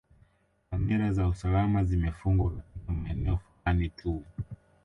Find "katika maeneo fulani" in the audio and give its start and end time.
2.51-3.89